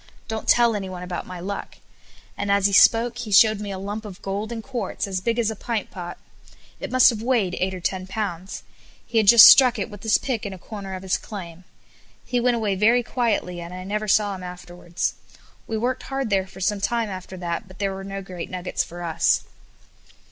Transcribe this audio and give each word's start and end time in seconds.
Don't 0.27 0.47
tell 0.47 0.75
anyone 0.75 1.03
about 1.03 1.27
my 1.27 1.39
luck," 1.39 1.75
and 2.35 2.51
as 2.51 2.65
he 2.65 2.73
spoke 2.73 3.19
he 3.19 3.31
showed 3.31 3.59
me 3.59 3.69
a 3.69 3.77
lump 3.77 4.03
of 4.03 4.19
gold 4.23 4.51
and 4.51 4.63
quartz 4.63 5.05
as 5.05 5.21
big 5.21 5.39
us 5.39 5.51
a 5.51 5.55
pint 5.55 5.91
pot. 5.91 6.17
It 6.79 6.89
must 6.91 7.11
have 7.11 7.21
weighed 7.21 7.55
eight 7.59 7.75
or 7.75 7.79
ten 7.79 8.07
pounds. 8.07 8.63
He 9.05 9.19
had 9.19 9.27
just 9.27 9.45
struck 9.45 9.77
it 9.77 9.91
with 9.91 10.01
his 10.01 10.17
pick 10.17 10.43
in 10.43 10.53
a 10.53 10.57
corner 10.57 10.95
of 10.95 11.03
his 11.03 11.19
claim. 11.19 11.65
He 12.25 12.39
went 12.41 12.55
away 12.55 12.73
very 12.73 13.03
quietly, 13.03 13.61
and 13.61 13.75
I 13.75 13.83
never 13.83 14.07
saw 14.07 14.33
him 14.33 14.41
afterwards. 14.41 15.13
We 15.67 15.77
worked 15.77 16.01
hard 16.01 16.31
there 16.31 16.47
for 16.47 16.61
some 16.61 16.81
time 16.81 17.09
after 17.09 17.37
that, 17.37 17.67
but 17.67 17.77
there 17.77 17.93
were 17.93 18.03
no 18.03 18.23
great 18.23 18.49
nuggets 18.49 18.83
for 18.83 19.03
us. 19.03 19.43